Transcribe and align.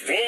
Explode. 0.00 0.27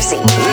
See. 0.00 0.49